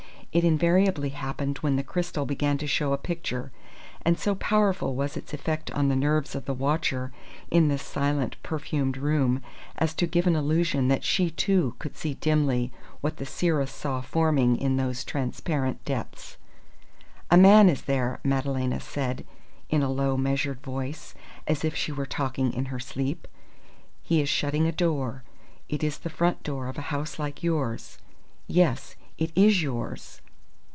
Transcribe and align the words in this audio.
It 0.33 0.45
invariably 0.45 1.09
happened 1.09 1.57
when 1.57 1.75
the 1.75 1.83
crystal 1.83 2.25
began 2.25 2.57
to 2.59 2.65
show 2.65 2.93
a 2.93 2.97
picture; 2.97 3.51
and 4.01 4.17
so 4.17 4.33
powerful 4.35 4.95
was 4.95 5.17
its 5.17 5.33
effect 5.33 5.69
on 5.71 5.89
the 5.89 5.93
nerves 5.95 6.35
of 6.35 6.45
the 6.45 6.53
watcher 6.53 7.11
in 7.49 7.67
this 7.67 7.83
silent, 7.83 8.37
perfumed 8.41 8.95
room, 8.95 9.41
as 9.77 9.93
to 9.95 10.07
give 10.07 10.27
an 10.27 10.37
illusion 10.37 10.87
that 10.87 11.03
she, 11.03 11.31
too, 11.31 11.75
could 11.79 11.97
see 11.97 12.13
dimly 12.13 12.71
what 13.01 13.17
the 13.17 13.25
seeress 13.25 13.73
saw 13.73 13.99
forming 13.99 14.55
in 14.55 14.77
those 14.77 15.03
transparent 15.03 15.83
depths. 15.83 16.37
"A 17.29 17.35
man 17.35 17.67
is 17.67 17.81
there," 17.81 18.21
Madalena 18.23 18.79
said 18.79 19.25
in 19.69 19.83
a 19.83 19.91
low, 19.91 20.15
measured 20.15 20.61
voice, 20.61 21.13
as 21.45 21.65
if 21.65 21.75
she 21.75 21.91
were 21.91 22.05
talking 22.05 22.53
in 22.53 22.67
her 22.67 22.79
sleep. 22.79 23.27
"He 24.01 24.21
is 24.21 24.29
shutting 24.29 24.65
a 24.65 24.71
door. 24.71 25.23
It 25.67 25.83
is 25.83 25.97
the 25.97 26.09
front 26.09 26.41
door 26.41 26.69
of 26.69 26.77
a 26.77 26.81
house 26.83 27.19
like 27.19 27.43
yours. 27.43 27.97
Yes, 28.47 28.95
it 29.17 29.31
is 29.35 29.61
yours. 29.61 30.19